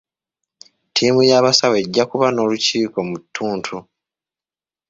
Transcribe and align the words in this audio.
Ttiimu 0.89 1.21
y'abasawo 1.29 1.75
ejja 1.83 2.03
kuba 2.11 2.27
n'olukiiko 2.31 2.99
mu 3.09 3.15
ttuntu. 3.23 3.75